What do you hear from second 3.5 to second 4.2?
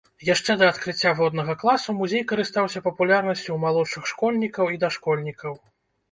ў малодшых